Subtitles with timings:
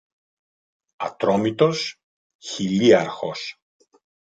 [1.05, 1.79] Ατρόμητος,
[2.47, 3.57] χιλίαρχος